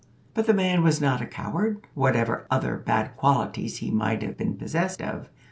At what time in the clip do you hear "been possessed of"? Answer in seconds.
4.35-5.29